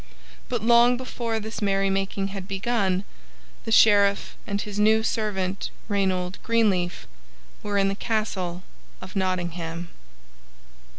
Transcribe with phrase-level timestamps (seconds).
[0.49, 3.03] But long before this merrymaking had begun,
[3.65, 7.05] the Sheriff and his new servant Reynold Greenleaf
[7.61, 8.63] were in the Castle
[8.99, 9.89] of Nottingham.